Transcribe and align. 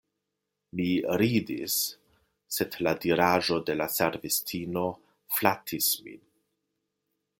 Mi 0.77 0.85
ridis, 1.21 1.75
sed 2.57 2.77
la 2.87 2.93
diraĵo 3.05 3.59
de 3.69 3.75
la 3.83 3.89
servistino 3.99 4.87
flatis 5.37 5.93
min. 6.09 6.19